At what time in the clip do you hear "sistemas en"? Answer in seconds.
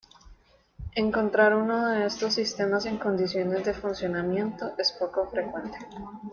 2.33-2.97